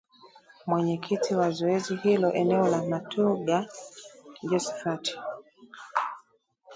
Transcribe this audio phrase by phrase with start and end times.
[0.67, 3.67] Mwenyekiti wa zoezi hilo eneo la Matuga
[4.49, 5.17] Josphat